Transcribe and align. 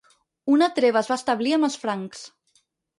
Una 0.53 0.69
treva 0.79 1.03
es 1.05 1.11
va 1.13 1.19
establir 1.23 1.55
amb 1.59 1.71
els 1.71 1.81
francs. 1.87 2.29